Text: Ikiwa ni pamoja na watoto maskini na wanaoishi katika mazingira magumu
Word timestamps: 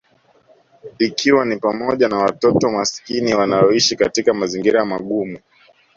Ikiwa 0.99 1.45
ni 1.45 1.57
pamoja 1.57 2.07
na 2.07 2.17
watoto 2.17 2.69
maskini 2.71 3.29
na 3.31 3.37
wanaoishi 3.37 3.95
katika 3.95 4.33
mazingira 4.33 4.85
magumu 4.85 5.37